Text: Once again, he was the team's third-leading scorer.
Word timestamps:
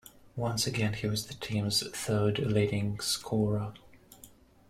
Once 0.35 0.65
again, 0.65 0.93
he 0.95 1.05
was 1.05 1.27
the 1.27 1.35
team's 1.35 1.83
third-leading 1.95 2.99
scorer. 2.99 3.71